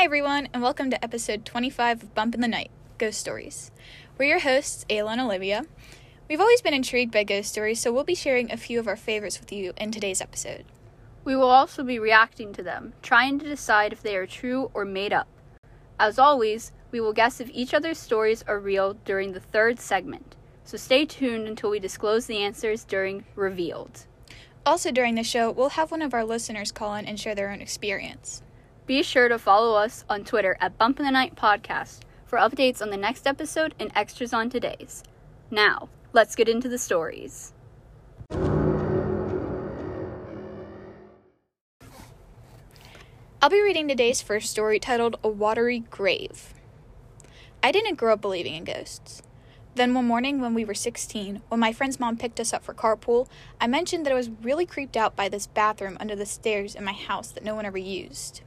Hi, 0.00 0.04
everyone, 0.04 0.48
and 0.54 0.62
welcome 0.62 0.88
to 0.88 1.04
episode 1.04 1.44
25 1.44 2.02
of 2.02 2.14
Bump 2.14 2.34
in 2.34 2.40
the 2.40 2.48
Night 2.48 2.70
Ghost 2.96 3.20
Stories. 3.20 3.70
We're 4.16 4.30
your 4.30 4.38
hosts, 4.38 4.86
Ayla 4.88 5.10
and 5.10 5.20
Olivia. 5.20 5.66
We've 6.26 6.40
always 6.40 6.62
been 6.62 6.72
intrigued 6.72 7.12
by 7.12 7.22
ghost 7.22 7.50
stories, 7.50 7.80
so 7.80 7.92
we'll 7.92 8.04
be 8.04 8.14
sharing 8.14 8.50
a 8.50 8.56
few 8.56 8.80
of 8.80 8.88
our 8.88 8.96
favorites 8.96 9.38
with 9.38 9.52
you 9.52 9.74
in 9.76 9.90
today's 9.90 10.22
episode. 10.22 10.64
We 11.22 11.36
will 11.36 11.50
also 11.50 11.84
be 11.84 11.98
reacting 11.98 12.54
to 12.54 12.62
them, 12.62 12.94
trying 13.02 13.38
to 13.40 13.44
decide 13.44 13.92
if 13.92 14.00
they 14.00 14.16
are 14.16 14.26
true 14.26 14.70
or 14.72 14.86
made 14.86 15.12
up. 15.12 15.28
As 15.98 16.18
always, 16.18 16.72
we 16.90 16.98
will 16.98 17.12
guess 17.12 17.38
if 17.38 17.50
each 17.52 17.74
other's 17.74 17.98
stories 17.98 18.42
are 18.48 18.58
real 18.58 18.94
during 19.04 19.34
the 19.34 19.38
third 19.40 19.78
segment, 19.78 20.34
so 20.64 20.78
stay 20.78 21.04
tuned 21.04 21.46
until 21.46 21.68
we 21.68 21.78
disclose 21.78 22.24
the 22.24 22.38
answers 22.38 22.84
during 22.84 23.26
Revealed. 23.36 24.06
Also, 24.64 24.90
during 24.90 25.16
the 25.16 25.22
show, 25.22 25.50
we'll 25.50 25.68
have 25.68 25.90
one 25.90 26.00
of 26.00 26.14
our 26.14 26.24
listeners 26.24 26.72
call 26.72 26.94
in 26.94 27.04
and 27.04 27.20
share 27.20 27.34
their 27.34 27.50
own 27.50 27.60
experience. 27.60 28.42
Be 28.90 29.04
sure 29.04 29.28
to 29.28 29.38
follow 29.38 29.76
us 29.76 30.04
on 30.10 30.24
Twitter 30.24 30.56
at 30.60 30.76
Bump 30.76 30.98
in 30.98 31.04
the 31.04 31.12
Night 31.12 31.36
Podcast 31.36 32.00
for 32.26 32.40
updates 32.40 32.82
on 32.82 32.90
the 32.90 32.96
next 32.96 33.24
episode 33.24 33.72
and 33.78 33.92
extras 33.94 34.32
on 34.32 34.50
today's. 34.50 35.04
Now, 35.48 35.88
let's 36.12 36.34
get 36.34 36.48
into 36.48 36.68
the 36.68 36.76
stories. 36.76 37.52
I'll 43.40 43.48
be 43.48 43.62
reading 43.62 43.86
today's 43.86 44.22
first 44.22 44.50
story 44.50 44.80
titled 44.80 45.20
A 45.22 45.28
Watery 45.28 45.84
Grave. 45.88 46.52
I 47.62 47.70
didn't 47.70 47.94
grow 47.94 48.14
up 48.14 48.20
believing 48.20 48.56
in 48.56 48.64
ghosts. 48.64 49.22
Then 49.76 49.94
one 49.94 50.08
morning 50.08 50.40
when 50.40 50.52
we 50.52 50.64
were 50.64 50.74
16, 50.74 51.42
when 51.46 51.60
my 51.60 51.72
friend's 51.72 52.00
mom 52.00 52.16
picked 52.16 52.40
us 52.40 52.52
up 52.52 52.64
for 52.64 52.74
carpool, 52.74 53.28
I 53.60 53.68
mentioned 53.68 54.04
that 54.04 54.12
I 54.12 54.16
was 54.16 54.30
really 54.42 54.66
creeped 54.66 54.96
out 54.96 55.14
by 55.14 55.28
this 55.28 55.46
bathroom 55.46 55.96
under 56.00 56.16
the 56.16 56.26
stairs 56.26 56.74
in 56.74 56.82
my 56.82 56.92
house 56.92 57.28
that 57.30 57.44
no 57.44 57.54
one 57.54 57.66
ever 57.66 57.78
used. 57.78 58.42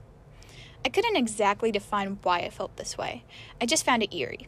I 0.85 0.89
couldn't 0.89 1.15
exactly 1.15 1.71
define 1.71 2.19
why 2.23 2.39
I 2.39 2.49
felt 2.49 2.75
this 2.77 2.97
way. 2.97 3.23
I 3.61 3.65
just 3.65 3.85
found 3.85 4.03
it 4.03 4.13
eerie. 4.15 4.47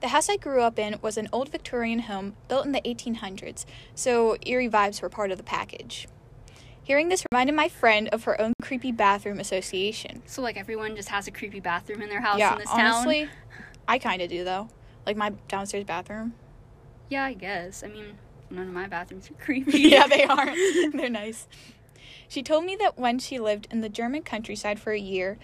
The 0.00 0.08
house 0.08 0.28
I 0.28 0.36
grew 0.36 0.60
up 0.60 0.78
in 0.78 0.96
was 1.00 1.16
an 1.16 1.28
old 1.32 1.48
Victorian 1.48 2.00
home 2.00 2.36
built 2.48 2.66
in 2.66 2.72
the 2.72 2.82
1800s, 2.82 3.64
so 3.94 4.36
eerie 4.44 4.68
vibes 4.68 5.00
were 5.00 5.08
part 5.08 5.30
of 5.30 5.38
the 5.38 5.44
package. 5.44 6.06
Hearing 6.82 7.08
this 7.08 7.24
reminded 7.32 7.56
my 7.56 7.68
friend 7.68 8.08
of 8.08 8.24
her 8.24 8.40
own 8.40 8.52
creepy 8.62 8.92
bathroom 8.92 9.40
association. 9.40 10.22
So, 10.26 10.42
like, 10.42 10.56
everyone 10.56 10.94
just 10.94 11.08
has 11.08 11.26
a 11.26 11.32
creepy 11.32 11.58
bathroom 11.58 12.02
in 12.02 12.08
their 12.08 12.20
house 12.20 12.38
yeah, 12.38 12.52
in 12.52 12.58
this 12.58 12.68
honestly, 12.70 13.24
town? 13.24 13.34
I 13.88 13.98
kind 13.98 14.22
of 14.22 14.28
do 14.28 14.44
though. 14.44 14.68
Like 15.04 15.16
my 15.16 15.30
downstairs 15.48 15.84
bathroom. 15.84 16.34
Yeah, 17.08 17.24
I 17.24 17.34
guess. 17.34 17.82
I 17.82 17.88
mean, 17.88 18.18
none 18.50 18.68
of 18.68 18.74
my 18.74 18.86
bathrooms 18.86 19.30
are 19.30 19.34
creepy. 19.44 19.78
yeah, 19.78 20.06
they 20.06 20.24
are. 20.24 20.46
They're 20.92 21.08
nice. 21.10 21.48
She 22.28 22.42
told 22.42 22.64
me 22.64 22.76
that 22.76 22.98
when 22.98 23.18
she 23.18 23.38
lived 23.38 23.68
in 23.70 23.80
the 23.80 23.88
German 23.88 24.22
countryside 24.22 24.80
for 24.80 24.92
a 24.92 24.98
year, 24.98 25.38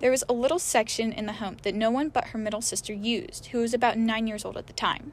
there 0.00 0.10
was 0.10 0.24
a 0.28 0.32
little 0.32 0.58
section 0.58 1.12
in 1.12 1.26
the 1.26 1.34
home 1.34 1.56
that 1.62 1.74
no 1.74 1.90
one 1.90 2.08
but 2.08 2.28
her 2.28 2.38
middle 2.38 2.60
sister 2.60 2.92
used, 2.92 3.46
who 3.46 3.58
was 3.58 3.72
about 3.72 3.96
nine 3.96 4.26
years 4.26 4.44
old 4.44 4.56
at 4.56 4.66
the 4.66 4.72
time. 4.72 5.12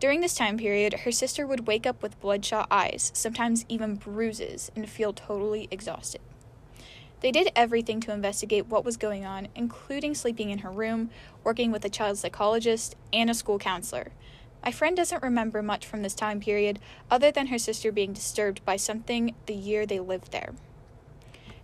During 0.00 0.20
this 0.20 0.34
time 0.34 0.58
period, 0.58 1.00
her 1.00 1.10
sister 1.10 1.46
would 1.46 1.66
wake 1.66 1.86
up 1.86 2.02
with 2.02 2.20
bloodshot 2.20 2.68
eyes, 2.70 3.10
sometimes 3.14 3.64
even 3.68 3.96
bruises, 3.96 4.70
and 4.76 4.88
feel 4.88 5.12
totally 5.12 5.66
exhausted. 5.72 6.20
They 7.20 7.32
did 7.32 7.50
everything 7.56 7.98
to 8.02 8.12
investigate 8.12 8.68
what 8.68 8.84
was 8.84 8.96
going 8.96 9.24
on, 9.24 9.48
including 9.56 10.14
sleeping 10.14 10.50
in 10.50 10.58
her 10.58 10.70
room, 10.70 11.10
working 11.42 11.72
with 11.72 11.84
a 11.84 11.90
child 11.90 12.18
psychologist, 12.18 12.94
and 13.12 13.28
a 13.28 13.34
school 13.34 13.58
counselor. 13.58 14.12
My 14.64 14.72
friend 14.72 14.96
doesn't 14.96 15.22
remember 15.22 15.62
much 15.62 15.86
from 15.86 16.02
this 16.02 16.14
time 16.14 16.40
period 16.40 16.78
other 17.10 17.30
than 17.30 17.48
her 17.48 17.58
sister 17.58 17.92
being 17.92 18.12
disturbed 18.12 18.64
by 18.64 18.76
something 18.76 19.34
the 19.46 19.54
year 19.54 19.86
they 19.86 20.00
lived 20.00 20.32
there. 20.32 20.54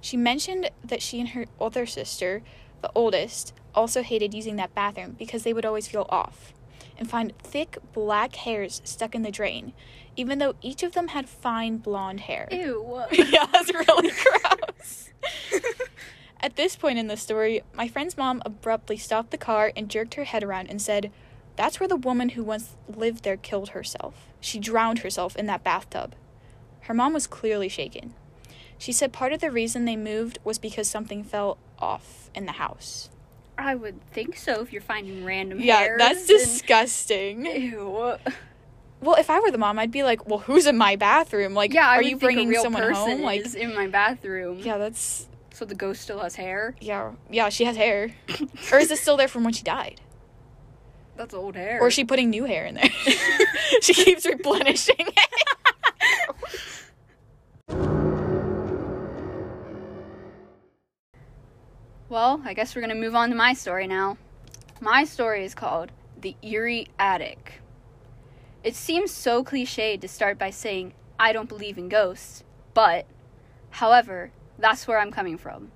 She 0.01 0.17
mentioned 0.17 0.71
that 0.85 1.03
she 1.03 1.21
and 1.21 1.31
her 1.31 1.47
older 1.59 1.87
sister, 1.87 2.43
the 2.83 2.91
oldest, 2.95 3.55
also 3.75 4.03
hated 4.03 4.35
using 4.35 4.57
that 4.57 4.75
bathroom 4.75 5.17
because 5.19 5.43
they 5.43 5.53
would 5.53 5.65
always 5.65 5.89
feel 5.89 6.07
off 6.09 6.53
and 6.99 7.11
find 7.11 7.37
thick 7.39 7.79
black 7.93 8.37
hairs 8.37 8.81
stuck 8.85 9.15
in 9.15 9.23
the 9.23 9.31
drain, 9.31 9.73
even 10.17 10.39
though 10.39 10.55
each 10.61 10.83
of 10.83 10.93
them 10.93 11.09
had 11.09 11.29
fine 11.29 11.79
blonde 11.79 12.21
hair. 12.21 12.49
Ew. 12.53 13.03
yeah, 13.13 13.47
that's 13.47 13.73
really 13.73 14.11
gross. 14.11 15.11
At 16.41 16.57
this 16.57 16.77
point 16.77 16.99
in 16.99 17.07
the 17.07 17.17
story, 17.17 17.63
my 17.73 17.89
friend's 17.89 18.17
mom 18.17 18.43
abruptly 18.45 18.99
stopped 18.99 19.31
the 19.31 19.39
car 19.39 19.73
and 19.75 19.89
jerked 19.89 20.15
her 20.15 20.25
head 20.25 20.45
around 20.45 20.69
and 20.69 20.81
said, 20.81 21.11
That's 21.57 21.79
where 21.79 21.89
the 21.89 21.97
woman 21.97 22.31
who 22.31 22.43
once 22.43 22.77
lived 22.89 23.23
there 23.25 23.37
killed 23.37 23.71
herself. 23.71 24.15
She 24.41 24.59
drowned 24.59 25.01
herself 25.01 25.37
in 25.37 25.47
that 25.47 25.63
bathtub. 25.65 26.15
Her 26.83 26.95
mom 26.95 27.13
was 27.13 27.27
clearly 27.27 27.69
shaken. 27.69 28.15
She 28.77 28.93
said 28.93 29.13
part 29.13 29.33
of 29.33 29.41
the 29.41 29.51
reason 29.51 29.85
they 29.85 29.97
moved 29.97 30.39
was 30.45 30.59
because 30.59 30.89
something 30.89 31.23
fell 31.25 31.57
off 31.79 32.29
in 32.35 32.45
the 32.47 32.53
house. 32.53 33.09
I 33.57 33.77
would 33.77 34.05
think 34.11 34.37
so 34.37 34.63
if 34.63 34.73
you're 34.73 34.83
finding 34.83 35.25
random 35.25 35.61
Yeah, 35.61 35.97
that's 35.97 36.21
and- 36.29 36.29
disgusting. 36.29 37.47
Ew. 37.73 38.17
Well, 39.01 39.15
if 39.17 39.31
I 39.31 39.39
were 39.39 39.51
the 39.51 39.59
mom, 39.59 39.79
I'd 39.79 39.91
be 39.93 40.03
like, 40.03 40.27
"Well, 40.27 40.41
who's 40.41 40.67
in 40.67 40.77
my 40.79 40.97
bathroom? 40.97 41.55
Like, 41.55 41.73
Yeah, 41.75 41.89
are 41.89 42.03
you 42.03 42.17
bringing 42.17 42.49
real 42.49 42.63
someone 42.63 42.91
home? 42.93 43.21
Like, 43.23 43.45
is 43.45 43.55
in 43.55 43.75
my 43.75 43.87
bathroom. 43.87 44.59
yeah, 44.61 44.79
that's 44.79 45.29
So 45.53 45.65
the 45.65 45.75
ghost 45.75 46.01
still 46.03 46.19
has 46.21 46.35
hair. 46.37 46.75
yeah, 46.81 47.13
yeah. 47.31 47.49
She 47.51 47.65
has 47.65 47.77
hair, 47.77 48.15
or 48.73 48.79
is 48.79 48.91
it 48.91 48.99
still 48.99 49.17
there 49.17 49.29
from 49.29 49.45
when 49.45 49.53
she 49.53 49.63
died? 49.63 50.01
That's 51.17 51.35
old 51.35 51.55
hair. 51.55 51.81
Or 51.81 51.89
is 51.89 51.95
she 51.95 52.05
putting 52.05 52.31
new 52.31 52.45
hair 52.45 52.67
in 52.67 52.75
there? 52.75 52.91
she 53.81 53.95
keeps 53.95 54.27
replenishing 54.27 54.97
it. 54.99 55.19
Well, 62.11 62.43
I 62.45 62.55
guess 62.55 62.77
we're 62.77 62.81
gonna 62.81 62.95
move 62.95 63.17
on 63.17 63.31
to 63.31 63.35
my 63.35 63.55
story 63.55 63.89
now. 63.89 64.19
My 64.81 65.03
story 65.03 65.45
is 65.45 65.53
called 65.53 65.91
The 66.21 66.37
Eerie 66.43 66.87
Attic. 66.97 67.55
It 68.63 68.77
seems 68.77 69.11
so 69.11 69.43
cliched 69.43 70.01
to 70.01 70.07
start 70.07 70.39
by 70.39 70.51
saying, 70.51 70.93
I 71.19 71.33
don't 71.33 71.49
believe 71.49 71.77
in 71.77 71.89
ghosts, 71.89 72.45
but, 72.73 73.07
however, 73.71 74.31
that's 74.61 74.87
where 74.87 75.01
I'm 75.01 75.11
coming 75.11 75.37
from. 75.37 75.73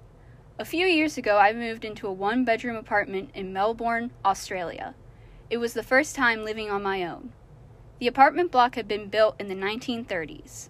A 0.61 0.65
few 0.65 0.87
years 0.87 1.19
ago, 1.19 1.39
I 1.39 1.53
moved 1.53 1.85
into 1.85 2.07
a 2.07 2.13
one 2.13 2.45
bedroom 2.45 2.77
apartment 2.77 3.31
in 3.35 3.53
Melbourne, 3.53 4.13
Australia. 4.25 4.95
It 5.51 5.59
was 5.59 5.73
the 5.73 5.83
first 5.83 6.15
time 6.15 6.45
living 6.45 6.71
on 6.71 6.83
my 6.83 7.05
own. 7.05 7.33
The 8.01 8.07
apartment 8.07 8.53
block 8.53 8.75
had 8.75 8.87
been 8.87 9.09
built 9.09 9.41
in 9.41 9.49
the 9.49 9.55
1930s. 9.55 10.69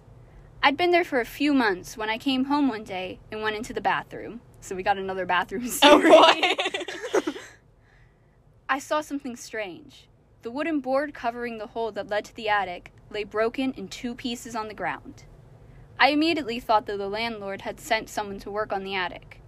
I'd 0.63 0.77
been 0.77 0.91
there 0.91 1.03
for 1.03 1.19
a 1.19 1.25
few 1.25 1.53
months 1.53 1.97
when 1.97 2.09
I 2.09 2.17
came 2.17 2.45
home 2.45 2.67
one 2.69 2.83
day 2.83 3.19
and 3.31 3.41
went 3.41 3.55
into 3.55 3.73
the 3.73 3.81
bathroom. 3.81 4.41
So 4.61 4.75
we 4.75 4.83
got 4.83 4.97
another 4.97 5.25
bathroom 5.25 5.63
Oh 5.83 5.99
story. 5.99 6.09
boy. 6.09 7.33
I 8.69 8.79
saw 8.79 9.01
something 9.01 9.35
strange. 9.35 10.07
The 10.41 10.51
wooden 10.51 10.79
board 10.79 11.13
covering 11.13 11.57
the 11.57 11.67
hole 11.67 11.91
that 11.91 12.07
led 12.09 12.25
to 12.25 12.35
the 12.35 12.49
attic 12.49 12.93
lay 13.09 13.23
broken 13.23 13.73
in 13.73 13.87
two 13.89 14.15
pieces 14.15 14.55
on 14.55 14.67
the 14.67 14.73
ground. 14.73 15.23
I 15.99 16.09
immediately 16.11 16.59
thought 16.59 16.85
that 16.85 16.97
the 16.97 17.09
landlord 17.09 17.61
had 17.61 17.79
sent 17.79 18.07
someone 18.09 18.39
to 18.39 18.51
work 18.51 18.71
on 18.71 18.83
the 18.83 18.95
attic. 18.95 19.41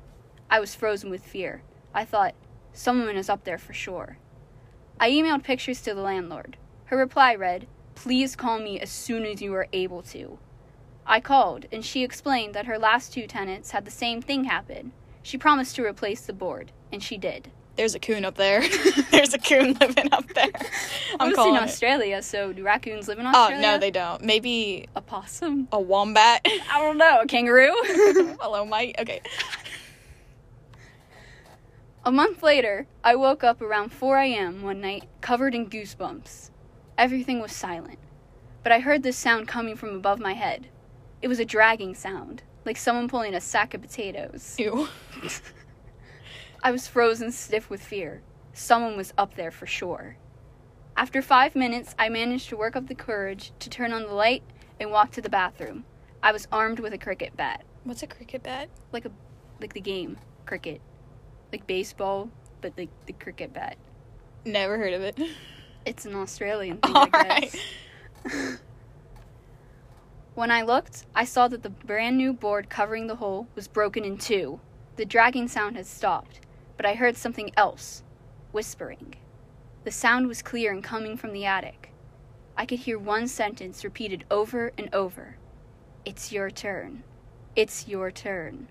I 0.50 0.60
was 0.60 0.76
frozen 0.76 1.10
with 1.10 1.26
fear. 1.26 1.64
I 1.94 2.04
thought, 2.04 2.36
someone 2.74 3.16
is 3.16 3.30
up 3.30 3.46
there 3.46 3.58
for 3.58 3.74
sure. 3.74 4.18
I 5.02 5.10
emailed 5.10 5.42
pictures 5.44 5.82
to 5.82 5.96
the 5.96 6.02
landlord. 6.02 6.58
Her 6.86 6.96
reply 6.96 7.34
read, 7.34 7.66
Please 7.96 8.36
call 8.36 8.60
me 8.60 8.80
as 8.80 8.92
soon 8.92 9.26
as 9.26 9.42
you 9.42 9.52
are 9.56 9.68
able 9.74 10.04
to. 10.04 10.38
I 11.08 11.20
called, 11.20 11.66
and 11.72 11.84
she 11.84 12.04
explained 12.04 12.54
that 12.54 12.68
her 12.68 12.78
last 12.78 13.12
two 13.12 13.26
tenants 13.26 13.72
had 13.72 13.84
the 13.84 13.90
same 13.90 14.22
thing 14.22 14.44
happen. 14.44 14.92
She 15.24 15.40
promised 15.40 15.76
to 15.78 15.84
replace 15.84 16.22
the 16.22 16.34
board, 16.34 16.72
and 16.92 17.02
she 17.02 17.18
did. 17.18 17.50
There's 17.78 17.96
a 17.96 18.00
coon 18.00 18.26
up 18.26 18.36
there. 18.36 18.62
There's 19.12 19.34
a 19.34 19.40
coon 19.40 19.74
living 19.82 20.10
up 20.12 20.32
there. 20.36 20.52
I'm 21.14 21.22
I'm 21.22 21.30
in 21.30 21.36
calling 21.36 21.56
it. 21.56 21.64
Australia, 21.64 22.22
so 22.22 22.54
do 22.54 22.64
raccoons 22.64 23.08
live 23.08 23.18
in 23.18 23.26
Australia? 23.26 23.58
Oh 23.58 23.62
no, 23.62 23.78
they 23.80 23.90
don't. 23.90 24.24
Maybe 24.24 24.88
A 24.96 25.02
possum? 25.02 25.68
a 25.72 25.80
wombat. 25.82 26.42
I 26.46 26.80
don't 26.80 26.98
know. 27.00 27.22
A 27.22 27.26
kangaroo? 27.26 27.74
Hello, 28.40 28.66
Mike. 28.66 28.98
Okay. 29.00 29.22
A 32.04 32.12
month 32.12 32.42
later, 32.42 32.88
I 33.04 33.16
woke 33.16 33.44
up 33.44 33.62
around 33.62 33.92
4 33.92 34.18
a.m. 34.18 34.62
one 34.64 34.82
night, 34.82 35.08
covered 35.22 35.54
in 35.54 35.70
goosebumps. 35.70 36.50
Everything 36.98 37.40
was 37.40 37.52
silent, 37.52 38.00
but 38.64 38.72
I 38.72 38.80
heard 38.80 39.04
this 39.04 39.18
sound 39.18 39.48
coming 39.48 39.76
from 39.76 39.96
above 39.96 40.20
my 40.20 40.34
head. 40.34 40.68
It 41.22 41.28
was 41.28 41.40
a 41.40 41.46
dragging 41.46 41.94
sound, 41.96 42.44
like 42.66 42.78
someone 42.78 43.08
pulling 43.08 43.34
a 43.36 43.42
sack 43.42 43.74
of 43.74 43.82
potatoes. 43.82 44.56
Ew. 44.58 44.88
I 46.64 46.72
was 46.72 46.88
frozen 46.88 47.32
stiff 47.32 47.70
with 47.70 47.82
fear. 47.82 48.22
Someone 48.54 48.98
was 48.98 49.14
up 49.18 49.36
there 49.36 49.52
for 49.52 49.66
sure. 49.66 50.18
After 50.98 51.22
five 51.22 51.56
minutes, 51.56 51.96
I 51.98 52.10
managed 52.10 52.50
to 52.50 52.58
work 52.58 52.76
up 52.76 52.88
the 52.88 52.96
courage 52.96 53.52
to 53.60 53.70
turn 53.70 53.94
on 53.94 54.04
the 54.04 54.14
light 54.14 54.44
and 54.80 54.92
walk 54.92 55.12
to 55.12 55.22
the 55.22 55.30
bathroom. 55.30 55.86
I 56.22 56.32
was 56.32 56.48
armed 56.52 56.80
with 56.80 56.94
a 56.94 56.98
cricket 56.98 57.36
bat, 57.38 57.64
What's 57.84 58.04
a 58.04 58.08
cricket 58.08 58.44
bat? 58.44 58.70
like 58.92 59.06
a 59.06 59.12
like 59.60 59.74
the 59.74 59.82
game 59.82 60.18
cricket, 60.46 60.82
like 61.52 61.68
baseball, 61.68 62.30
but 62.62 62.74
like 62.78 62.90
the 63.06 63.14
cricket 63.14 63.54
bat. 63.54 63.78
Never 64.46 64.78
heard 64.78 64.94
of 64.94 65.02
it. 65.02 65.20
It's 65.86 66.06
an 66.06 66.16
Australian 66.16 66.78
thing, 66.78 66.94
All 66.96 67.04
I 67.04 67.10
right. 67.12 67.56
guess. 68.26 68.60
When 70.34 70.50
I 70.52 70.62
looked, 70.62 71.06
I 71.14 71.26
saw 71.26 71.48
that 71.50 71.62
the 71.62 71.70
brand 71.70 72.18
new 72.18 72.34
board 72.34 72.70
covering 72.70 73.08
the 73.08 73.16
hole 73.18 73.48
was 73.56 73.68
broken 73.68 74.06
in 74.06 74.18
two. 74.18 74.60
The 74.96 75.06
dragging 75.06 75.48
sound 75.48 75.76
had 75.76 75.86
stopped, 75.86 76.40
but 76.78 76.86
I 76.86 76.94
heard 76.96 77.18
something 77.18 77.52
else 77.58 78.04
whispering. 78.54 79.16
The 79.84 79.92
sound 79.92 80.28
was 80.28 80.42
clear 80.42 80.72
and 80.72 80.84
coming 80.84 81.18
from 81.18 81.34
the 81.34 81.46
attic. 81.46 81.92
I 82.58 82.66
could 82.66 82.80
hear 82.80 82.98
one 83.00 83.28
sentence 83.28 83.84
repeated 83.84 84.26
over 84.32 84.72
and 84.78 84.94
over 84.94 85.38
It's 86.06 86.32
your 86.32 86.50
turn. 86.50 87.04
It's 87.56 87.88
your 87.88 88.12
turn. 88.12 88.68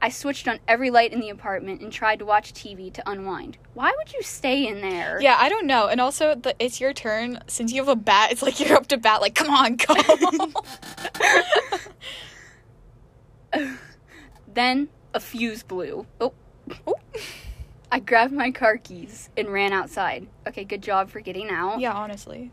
I 0.00 0.10
switched 0.10 0.46
on 0.46 0.60
every 0.68 0.90
light 0.90 1.12
in 1.12 1.20
the 1.20 1.30
apartment 1.30 1.80
and 1.80 1.92
tried 1.92 2.20
to 2.20 2.24
watch 2.24 2.52
TV 2.52 2.92
to 2.94 3.10
unwind. 3.10 3.58
Why 3.74 3.92
would 3.96 4.12
you 4.12 4.22
stay 4.22 4.66
in 4.66 4.80
there? 4.80 5.18
Yeah, 5.20 5.36
I 5.38 5.48
don't 5.48 5.66
know. 5.66 5.88
And 5.88 6.00
also, 6.00 6.34
the, 6.36 6.54
it's 6.58 6.80
your 6.80 6.92
turn. 6.92 7.40
Since 7.48 7.72
you 7.72 7.80
have 7.80 7.88
a 7.88 7.96
bat, 7.96 8.30
it's 8.30 8.42
like 8.42 8.60
you're 8.60 8.76
up 8.76 8.86
to 8.88 8.96
bat. 8.96 9.20
Like, 9.20 9.34
come 9.34 9.50
on, 9.50 9.76
go. 9.76 9.94
then 14.54 14.88
a 15.14 15.20
fuse 15.20 15.62
blew. 15.64 16.06
Oh. 16.20 16.32
Oh. 16.86 16.94
I 17.90 18.00
grabbed 18.00 18.32
my 18.32 18.50
car 18.50 18.76
keys 18.76 19.30
and 19.36 19.48
ran 19.48 19.72
outside. 19.72 20.28
Okay, 20.46 20.64
good 20.64 20.82
job 20.82 21.10
for 21.10 21.20
getting 21.20 21.50
out. 21.50 21.80
yeah, 21.80 21.92
honestly. 21.92 22.52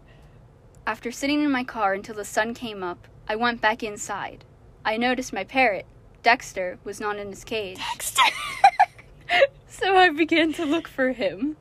After 0.87 1.11
sitting 1.11 1.43
in 1.43 1.51
my 1.51 1.63
car 1.63 1.93
until 1.93 2.15
the 2.15 2.25
sun 2.25 2.53
came 2.53 2.83
up, 2.83 3.07
I 3.27 3.35
went 3.35 3.59
back 3.59 3.83
inside. 3.83 4.45
I 4.85 4.97
noticed 4.97 5.33
my 5.33 5.43
parrot, 5.43 5.85
Dexter, 6.25 6.79
was 6.83 6.99
not 6.99 7.17
in 7.17 7.29
his 7.29 7.43
cage. 7.43 7.77
Dexter. 7.77 8.23
So 9.67 9.95
I 9.95 10.09
began 10.09 10.53
to 10.53 10.65
look 10.65 10.87
for 10.87 11.11
him. 11.11 11.57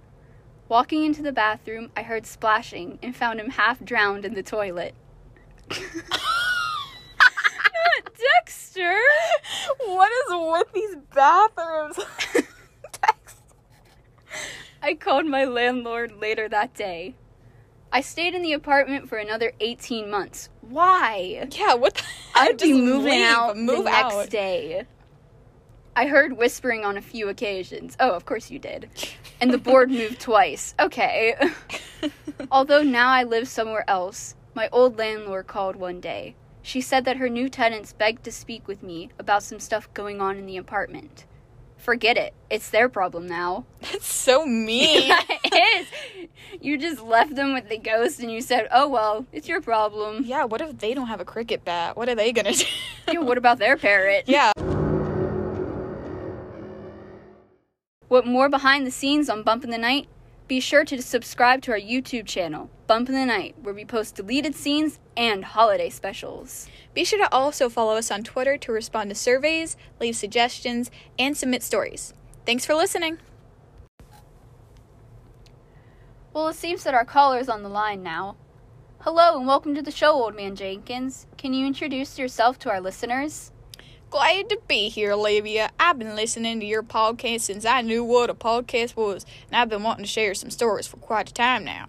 Walking 0.69 1.05
into 1.05 1.21
the 1.21 1.33
bathroom, 1.33 1.91
I 1.97 2.03
heard 2.03 2.25
splashing 2.25 2.99
and 3.03 3.15
found 3.15 3.41
him 3.41 3.51
half 3.51 3.85
drowned 3.85 4.25
in 4.25 4.33
the 4.35 4.43
toilet. 4.43 4.95
Not 5.69 5.81
Dexter! 8.39 8.99
what 9.85 10.11
is 10.13 10.31
with 10.31 10.73
these 10.73 10.97
bathrooms? 11.13 11.99
I 14.81 14.95
called 14.95 15.27
my 15.27 15.45
landlord 15.45 16.13
later 16.13 16.49
that 16.49 16.73
day. 16.73 17.17
I 17.93 18.01
stayed 18.01 18.35
in 18.35 18.41
the 18.43 18.55
apartment 18.55 19.11
for 19.11 19.19
another 19.19 19.53
18 19.61 20.09
months. 20.09 20.49
Why? 20.69 21.49
yeah, 21.53 21.75
what 21.75 21.95
the 21.95 22.03
I'd 22.35 22.59
be 22.59 22.73
moving 22.73 23.13
leave. 23.13 23.27
out 23.27 23.57
Move 23.57 23.85
the 23.85 23.91
out. 23.91 24.13
next 24.15 24.31
day. 24.31 24.85
I 25.97 26.07
heard 26.07 26.33
whispering 26.37 26.85
on 26.85 26.97
a 26.97 27.03
few 27.03 27.29
occasions. 27.29 27.97
Oh, 28.01 28.11
of 28.13 28.25
course 28.25 28.51
you 28.51 28.59
did. 28.59 28.89
And 29.41 29.53
the 29.53 29.59
board 29.59 29.91
moved 29.93 30.21
twice. 30.21 30.75
Okay. 30.81 31.35
Although 32.51 32.83
now 32.83 33.11
I 33.11 33.23
live 33.23 33.47
somewhere 33.47 33.85
else, 33.89 34.35
my 34.55 34.69
old 34.73 34.99
landlord 34.99 35.47
called 35.47 35.77
one 35.77 36.01
day. 36.01 36.35
She 36.63 36.81
said 36.81 37.05
that 37.05 37.19
her 37.19 37.29
new 37.29 37.49
tenants 37.49 37.93
begged 37.93 38.25
to 38.25 38.33
speak 38.33 38.67
with 38.67 38.83
me 38.83 39.11
about 39.19 39.43
some 39.43 39.61
stuff 39.61 39.93
going 39.95 40.21
on 40.21 40.37
in 40.37 40.47
the 40.47 40.57
apartment. 40.57 41.27
Forget 41.77 42.17
it. 42.17 42.33
It's 42.51 42.71
their 42.71 42.89
problem 42.89 43.27
now. 43.27 43.67
That's 43.83 44.13
so 44.13 44.47
mean. 44.47 45.13
You 46.61 46.79
just 46.79 47.03
left 47.03 47.35
them 47.35 47.53
with 47.53 47.69
the 47.69 47.79
ghost 47.79 48.21
and 48.21 48.31
you 48.31 48.41
said, 48.41 48.69
oh, 48.73 48.89
well, 48.89 49.27
it's 49.33 49.49
your 49.49 49.61
problem. 49.61 50.25
yeah, 50.25 50.45
what 50.45 50.61
if 50.61 50.79
they 50.79 50.95
don't 50.95 51.09
have 51.09 51.21
a 51.21 51.25
cricket 51.25 51.65
bat? 51.65 51.97
What 51.97 52.09
are 52.09 52.15
they 52.15 52.33
gonna 52.33 52.53
do? 52.53 52.65
Yeah, 53.13 53.19
what 53.21 53.37
about 53.37 53.59
their 53.59 53.77
parrot? 53.77 54.25
yeah. 54.27 54.53
Want 58.09 58.27
more 58.27 58.49
behind 58.49 58.87
the 58.87 58.91
scenes 58.91 59.29
on 59.29 59.43
Bump 59.43 59.65
in 59.65 59.71
the 59.71 59.79
Night? 59.79 60.09
Be 60.47 60.61
sure 60.61 60.85
to 60.85 61.01
subscribe 61.03 61.63
to 61.63 61.73
our 61.73 61.81
YouTube 61.81 62.27
channel, 62.27 62.71
Bump 62.87 63.09
in 63.09 63.15
the 63.15 63.25
Night, 63.27 63.55
where 63.63 63.75
we 63.75 63.85
post 63.85 64.15
deleted 64.15 64.55
scenes 64.55 64.99
and 65.17 65.45
holiday 65.45 65.89
specials. 65.91 66.69
Be 66.93 67.05
sure 67.05 67.19
to 67.19 67.33
also 67.33 67.69
follow 67.69 67.97
us 67.97 68.11
on 68.11 68.23
Twitter 68.23 68.57
to 68.59 68.73
respond 68.73 69.09
to 69.11 69.15
surveys, 69.15 69.77
leave 70.01 70.17
suggestions, 70.17 70.91
and 71.19 71.37
submit 71.37 71.63
stories. 71.63 72.13
Thanks 72.45 72.67
for 72.67 72.75
listening. 72.75 73.19
Well, 76.35 76.49
it 76.49 76.57
seems 76.57 76.83
that 76.83 76.95
our 76.95 77.05
caller 77.05 77.39
is 77.39 77.49
on 77.49 77.63
the 77.63 77.69
line 77.69 78.03
now. 78.03 78.35
Hello 79.03 79.39
and 79.39 79.47
welcome 79.47 79.73
to 79.77 79.83
the 79.83 79.93
show, 79.93 80.11
Old 80.15 80.35
Man 80.35 80.57
Jenkins. 80.57 81.29
Can 81.37 81.55
you 81.55 81.65
introduce 81.65 82.19
yourself 82.19 82.59
to 82.59 82.71
our 82.71 82.81
listeners? 82.81 83.53
Glad 84.11 84.49
to 84.49 84.59
be 84.67 84.89
here, 84.89 85.13
Olivia. 85.13 85.71
I've 85.79 85.97
been 85.97 86.17
listening 86.17 86.59
to 86.59 86.67
your 86.67 86.83
podcast 86.83 87.43
since 87.43 87.65
I 87.65 87.83
knew 87.83 88.03
what 88.03 88.31
a 88.31 88.35
podcast 88.35 88.97
was, 88.97 89.25
and 89.47 89.55
I've 89.55 89.69
been 89.69 89.85
wanting 89.85 90.07
to 90.07 90.11
share 90.11 90.35
some 90.35 90.51
stories 90.51 90.89
for 90.89 90.97
quite 90.97 91.31
a 91.31 91.33
time 91.33 91.65
now. 91.65 91.87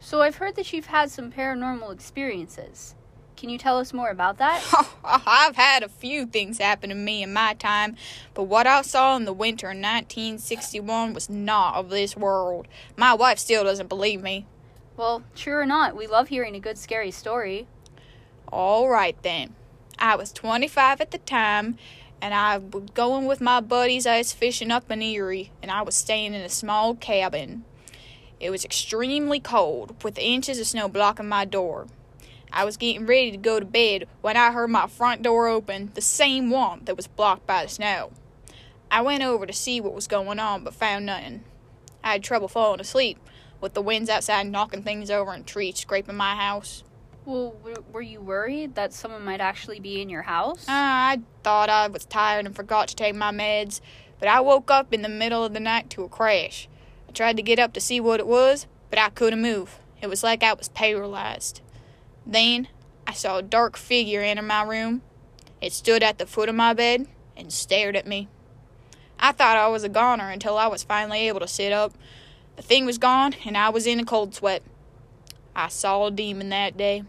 So, 0.00 0.22
I've 0.22 0.36
heard 0.36 0.56
that 0.56 0.72
you've 0.72 0.86
had 0.86 1.10
some 1.10 1.30
paranormal 1.30 1.92
experiences. 1.92 2.94
Can 3.36 3.50
you 3.50 3.58
tell 3.58 3.78
us 3.78 3.92
more 3.92 4.08
about 4.08 4.38
that? 4.38 4.62
I've 5.04 5.56
had 5.56 5.82
a 5.82 5.90
few 5.90 6.24
things 6.24 6.56
happen 6.56 6.88
to 6.88 6.96
me 6.96 7.22
in 7.22 7.34
my 7.34 7.52
time, 7.52 7.96
but 8.32 8.44
what 8.44 8.66
I 8.66 8.80
saw 8.80 9.14
in 9.14 9.26
the 9.26 9.32
winter 9.34 9.66
of 9.66 9.76
1961 9.76 11.12
was 11.12 11.28
not 11.28 11.74
of 11.74 11.90
this 11.90 12.16
world. 12.16 12.66
My 12.96 13.12
wife 13.12 13.38
still 13.38 13.62
doesn't 13.62 13.90
believe 13.90 14.22
me. 14.22 14.46
Well, 14.96 15.22
true 15.34 15.56
or 15.56 15.66
not, 15.66 15.94
we 15.94 16.06
love 16.06 16.28
hearing 16.28 16.56
a 16.56 16.60
good 16.60 16.78
scary 16.78 17.10
story. 17.10 17.66
All 18.50 18.88
right 18.88 19.16
then. 19.22 19.54
I 19.98 20.16
was 20.16 20.32
25 20.32 21.02
at 21.02 21.10
the 21.10 21.18
time, 21.18 21.76
and 22.22 22.32
I 22.32 22.56
was 22.56 22.84
going 22.94 23.26
with 23.26 23.42
my 23.42 23.60
buddies. 23.60 24.06
I 24.06 24.16
was 24.18 24.32
fishing 24.32 24.70
up 24.70 24.90
in 24.90 25.02
Erie, 25.02 25.50
and 25.62 25.70
I 25.70 25.82
was 25.82 25.94
staying 25.94 26.32
in 26.32 26.40
a 26.40 26.48
small 26.48 26.94
cabin. 26.94 27.64
It 28.40 28.48
was 28.48 28.64
extremely 28.64 29.40
cold, 29.40 30.02
with 30.02 30.18
inches 30.18 30.58
of 30.58 30.66
snow 30.66 30.88
blocking 30.88 31.28
my 31.28 31.44
door. 31.44 31.86
I 32.52 32.64
was 32.64 32.76
getting 32.76 33.06
ready 33.06 33.30
to 33.30 33.36
go 33.36 33.60
to 33.60 33.66
bed 33.66 34.06
when 34.22 34.36
I 34.36 34.52
heard 34.52 34.70
my 34.70 34.86
front 34.86 35.22
door 35.22 35.48
open, 35.48 35.90
the 35.94 36.00
same 36.00 36.50
one 36.50 36.82
that 36.84 36.96
was 36.96 37.06
blocked 37.06 37.46
by 37.46 37.62
the 37.62 37.68
snow. 37.68 38.12
I 38.90 39.02
went 39.02 39.22
over 39.22 39.46
to 39.46 39.52
see 39.52 39.80
what 39.80 39.94
was 39.94 40.06
going 40.06 40.38
on, 40.38 40.64
but 40.64 40.74
found 40.74 41.06
nothing. 41.06 41.44
I 42.04 42.12
had 42.12 42.22
trouble 42.22 42.48
falling 42.48 42.80
asleep, 42.80 43.18
with 43.60 43.74
the 43.74 43.82
winds 43.82 44.08
outside 44.08 44.46
knocking 44.46 44.82
things 44.82 45.10
over 45.10 45.32
and 45.32 45.46
trees 45.46 45.78
scraping 45.78 46.16
my 46.16 46.36
house. 46.36 46.84
Well, 47.24 47.56
w- 47.64 47.84
were 47.92 48.02
you 48.02 48.20
worried 48.20 48.76
that 48.76 48.92
someone 48.92 49.24
might 49.24 49.40
actually 49.40 49.80
be 49.80 50.00
in 50.00 50.08
your 50.08 50.22
house? 50.22 50.68
Uh, 50.68 50.72
I 50.72 51.20
thought 51.42 51.68
I 51.68 51.88
was 51.88 52.04
tired 52.04 52.46
and 52.46 52.54
forgot 52.54 52.88
to 52.88 52.96
take 52.96 53.16
my 53.16 53.32
meds, 53.32 53.80
but 54.20 54.28
I 54.28 54.40
woke 54.40 54.70
up 54.70 54.94
in 54.94 55.02
the 55.02 55.08
middle 55.08 55.44
of 55.44 55.52
the 55.52 55.60
night 55.60 55.90
to 55.90 56.04
a 56.04 56.08
crash. 56.08 56.68
I 57.08 57.12
tried 57.12 57.36
to 57.36 57.42
get 57.42 57.58
up 57.58 57.72
to 57.72 57.80
see 57.80 57.98
what 58.00 58.20
it 58.20 58.26
was, 58.28 58.68
but 58.90 59.00
I 59.00 59.08
couldn't 59.08 59.42
move. 59.42 59.80
It 60.00 60.06
was 60.06 60.22
like 60.22 60.44
I 60.44 60.52
was 60.52 60.68
paralyzed. 60.68 61.60
Then 62.26 62.68
I 63.06 63.12
saw 63.12 63.38
a 63.38 63.42
dark 63.42 63.76
figure 63.76 64.20
enter 64.20 64.42
my 64.42 64.62
room. 64.62 65.02
It 65.60 65.72
stood 65.72 66.02
at 66.02 66.18
the 66.18 66.26
foot 66.26 66.48
of 66.48 66.54
my 66.54 66.74
bed 66.74 67.06
and 67.36 67.52
stared 67.52 67.96
at 67.96 68.06
me. 68.06 68.28
I 69.18 69.32
thought 69.32 69.56
I 69.56 69.68
was 69.68 69.84
a 69.84 69.88
goner 69.88 70.28
until 70.28 70.58
I 70.58 70.66
was 70.66 70.82
finally 70.82 71.28
able 71.28 71.40
to 71.40 71.48
sit 71.48 71.72
up. 71.72 71.92
The 72.56 72.62
thing 72.62 72.84
was 72.84 72.98
gone, 72.98 73.34
and 73.44 73.56
I 73.56 73.68
was 73.68 73.86
in 73.86 74.00
a 74.00 74.04
cold 74.04 74.34
sweat. 74.34 74.62
I 75.54 75.68
saw 75.68 76.06
a 76.06 76.10
demon 76.10 76.48
that 76.50 76.76
day. 76.76 77.04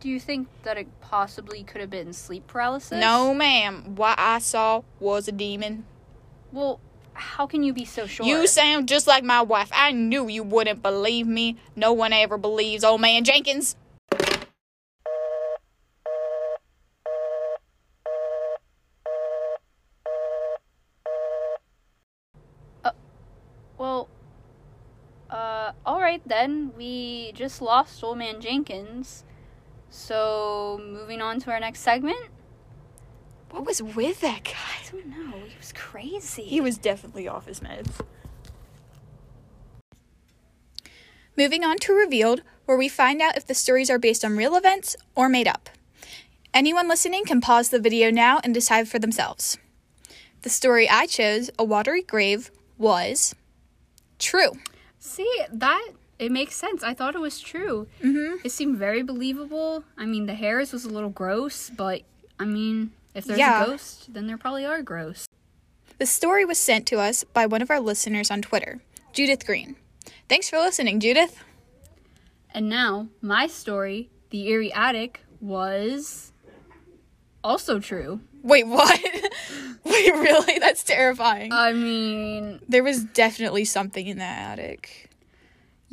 Do 0.00 0.08
you 0.08 0.18
think 0.18 0.48
that 0.64 0.76
it 0.76 0.88
possibly 1.00 1.62
could 1.62 1.80
have 1.80 1.90
been 1.90 2.12
sleep 2.12 2.46
paralysis? 2.48 2.98
No, 2.98 3.32
ma'am. 3.32 3.94
What 3.94 4.18
I 4.18 4.38
saw 4.38 4.82
was 4.98 5.28
a 5.28 5.32
demon. 5.32 5.84
Well, 6.50 6.80
how 7.14 7.46
can 7.46 7.62
you 7.62 7.72
be 7.72 7.84
so 7.84 8.06
sure? 8.06 8.26
You 8.26 8.46
sound 8.46 8.88
just 8.88 9.06
like 9.06 9.22
my 9.22 9.42
wife. 9.42 9.70
I 9.72 9.92
knew 9.92 10.28
you 10.28 10.42
wouldn't 10.42 10.82
believe 10.82 11.26
me. 11.26 11.56
No 11.76 11.92
one 11.92 12.12
ever 12.12 12.36
believes 12.36 12.82
old 12.82 13.00
man 13.00 13.22
Jenkins. 13.22 13.76
well, 23.78 24.08
alright 26.12 26.28
then. 26.28 26.72
We 26.76 27.32
just 27.34 27.62
lost 27.62 28.02
Old 28.04 28.18
Man 28.18 28.40
Jenkins. 28.40 29.24
So, 29.88 30.80
moving 30.82 31.20
on 31.22 31.40
to 31.40 31.50
our 31.50 31.60
next 31.60 31.80
segment? 31.80 32.28
What 33.50 33.64
was 33.64 33.82
with 33.82 34.20
that 34.20 34.42
I 34.48 34.90
don't 34.90 35.06
know. 35.06 35.38
He 35.46 35.56
was 35.58 35.72
crazy. 35.72 36.42
He 36.42 36.60
was 36.60 36.78
definitely 36.78 37.28
off 37.28 37.46
his 37.46 37.60
meds. 37.60 38.00
Moving 41.36 41.64
on 41.64 41.78
to 41.78 41.94
Revealed, 41.94 42.42
where 42.66 42.76
we 42.76 42.88
find 42.88 43.22
out 43.22 43.36
if 43.36 43.46
the 43.46 43.54
stories 43.54 43.88
are 43.88 43.98
based 43.98 44.24
on 44.24 44.36
real 44.36 44.54
events 44.54 44.96
or 45.14 45.28
made 45.28 45.48
up. 45.48 45.70
Anyone 46.52 46.88
listening 46.88 47.24
can 47.24 47.40
pause 47.40 47.70
the 47.70 47.78
video 47.78 48.10
now 48.10 48.40
and 48.44 48.52
decide 48.52 48.86
for 48.88 48.98
themselves. 48.98 49.56
The 50.42 50.50
story 50.50 50.88
I 50.88 51.06
chose, 51.06 51.50
A 51.58 51.64
Watery 51.64 52.02
Grave, 52.02 52.50
was 52.76 53.34
true. 54.18 54.52
See, 54.98 55.42
that 55.50 55.88
it 56.18 56.30
makes 56.32 56.54
sense. 56.54 56.82
I 56.82 56.94
thought 56.94 57.14
it 57.14 57.20
was 57.20 57.40
true. 57.40 57.88
Mm-hmm. 58.02 58.36
It 58.44 58.52
seemed 58.52 58.76
very 58.76 59.02
believable. 59.02 59.84
I 59.96 60.06
mean, 60.06 60.26
the 60.26 60.34
hairs 60.34 60.72
was 60.72 60.84
a 60.84 60.88
little 60.88 61.10
gross, 61.10 61.70
but 61.70 62.02
I 62.38 62.44
mean, 62.44 62.92
if 63.14 63.24
there's 63.24 63.38
Yeah. 63.38 63.64
a 63.64 63.66
ghost, 63.66 64.12
then 64.14 64.26
there 64.26 64.38
probably 64.38 64.64
are 64.64 64.82
ghosts. 64.82 65.26
The 65.98 66.06
story 66.06 66.44
was 66.44 66.58
sent 66.58 66.86
to 66.88 66.98
us 66.98 67.22
by 67.24 67.46
one 67.46 67.62
of 67.62 67.70
our 67.70 67.80
listeners 67.80 68.30
on 68.30 68.42
Twitter, 68.42 68.80
Judith 69.12 69.44
Green. 69.46 69.76
Thanks 70.28 70.48
for 70.50 70.58
listening, 70.58 70.98
Judith. 71.00 71.42
And 72.54 72.68
now, 72.68 73.08
my 73.20 73.46
story, 73.46 74.10
The 74.30 74.48
Eerie 74.48 74.72
Attic, 74.72 75.20
was 75.40 76.32
Also 77.44 77.78
true. 77.80 78.20
Wait, 78.42 78.66
what? 78.66 79.00
Wait, 79.84 80.12
really? 80.14 80.58
That's 80.58 80.82
terrifying. 80.84 81.52
I 81.52 81.72
mean, 81.72 82.60
there 82.68 82.82
was 82.84 83.04
definitely 83.04 83.64
something 83.64 84.06
in 84.06 84.18
that 84.18 84.58
attic. 84.58 85.10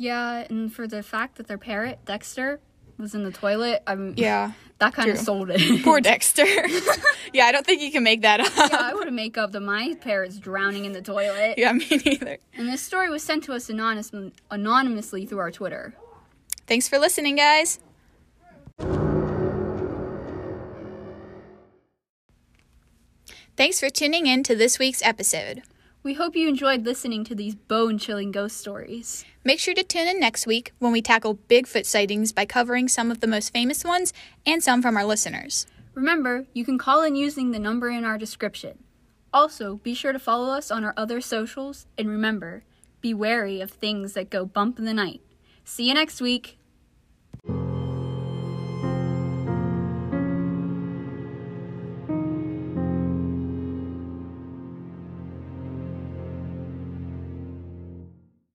Yeah, 0.00 0.46
and 0.48 0.72
for 0.72 0.88
the 0.88 1.02
fact 1.02 1.36
that 1.36 1.46
their 1.46 1.58
parrot, 1.58 1.98
Dexter, 2.06 2.58
was 2.96 3.14
in 3.14 3.22
the 3.22 3.30
toilet, 3.30 3.82
I'm 3.86 4.14
Yeah. 4.16 4.52
that 4.78 4.94
kind 4.94 5.10
of 5.10 5.18
sold 5.18 5.50
it. 5.50 5.84
Poor 5.84 6.00
Dexter. 6.10 6.46
yeah, 7.34 7.44
I 7.44 7.52
don't 7.52 7.66
think 7.66 7.82
you 7.82 7.92
can 7.92 8.02
make 8.02 8.22
that 8.22 8.40
up. 8.40 8.70
yeah, 8.72 8.78
I 8.80 8.94
wouldn't 8.94 9.14
make 9.14 9.36
up 9.36 9.52
that 9.52 9.60
my 9.60 9.94
parrot's 10.00 10.38
drowning 10.38 10.86
in 10.86 10.92
the 10.92 11.02
toilet. 11.02 11.58
Yeah, 11.58 11.72
me 11.72 11.86
neither. 12.04 12.38
And 12.54 12.66
this 12.66 12.80
story 12.80 13.10
was 13.10 13.22
sent 13.22 13.44
to 13.44 13.52
us 13.52 13.68
anonymous, 13.68 14.10
anonymously 14.50 15.26
through 15.26 15.40
our 15.40 15.50
Twitter. 15.50 15.94
Thanks 16.66 16.88
for 16.88 16.98
listening, 16.98 17.36
guys. 17.36 17.78
Thanks 23.56 23.78
for 23.80 23.90
tuning 23.90 24.26
in 24.26 24.42
to 24.44 24.56
this 24.56 24.78
week's 24.78 25.02
episode. 25.02 25.62
We 26.02 26.14
hope 26.14 26.34
you 26.34 26.48
enjoyed 26.48 26.86
listening 26.86 27.24
to 27.24 27.34
these 27.34 27.54
bone 27.54 27.98
chilling 27.98 28.32
ghost 28.32 28.56
stories. 28.56 29.22
Make 29.44 29.60
sure 29.60 29.74
to 29.74 29.82
tune 29.82 30.08
in 30.08 30.18
next 30.18 30.46
week 30.46 30.72
when 30.78 30.92
we 30.92 31.02
tackle 31.02 31.36
Bigfoot 31.50 31.84
sightings 31.84 32.32
by 32.32 32.46
covering 32.46 32.88
some 32.88 33.10
of 33.10 33.20
the 33.20 33.26
most 33.26 33.52
famous 33.52 33.84
ones 33.84 34.14
and 34.46 34.62
some 34.62 34.80
from 34.80 34.96
our 34.96 35.04
listeners. 35.04 35.66
Remember, 35.92 36.46
you 36.54 36.64
can 36.64 36.78
call 36.78 37.02
in 37.02 37.16
using 37.16 37.50
the 37.50 37.58
number 37.58 37.90
in 37.90 38.06
our 38.06 38.16
description. 38.16 38.78
Also, 39.34 39.76
be 39.82 39.92
sure 39.92 40.12
to 40.12 40.18
follow 40.18 40.54
us 40.54 40.70
on 40.70 40.84
our 40.84 40.94
other 40.96 41.20
socials, 41.20 41.86
and 41.98 42.08
remember, 42.08 42.64
be 43.02 43.12
wary 43.12 43.60
of 43.60 43.70
things 43.70 44.14
that 44.14 44.30
go 44.30 44.46
bump 44.46 44.78
in 44.78 44.86
the 44.86 44.94
night. 44.94 45.20
See 45.64 45.86
you 45.86 45.92
next 45.92 46.22
week. 46.22 46.56